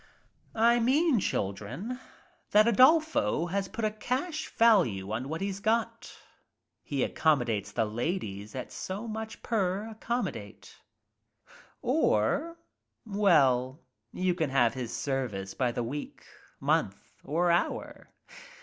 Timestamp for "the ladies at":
7.71-8.71